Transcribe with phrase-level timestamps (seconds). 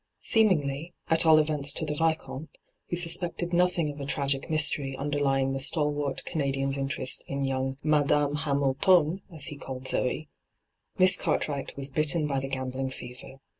[0.23, 2.55] Seemingly— at all events to the Vioomte,
[2.89, 8.33] who suspected nothing of a tragic mystery underlying the stalwart Canadian's interest in young 'Madame
[8.37, 10.27] Hamil tone,' as he called Zoe—
[10.97, 13.41] Miss Cartwright was bitten by the gambling fever.